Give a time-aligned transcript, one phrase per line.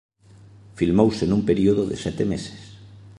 [0.77, 2.61] Filmouse nun período de sete meses.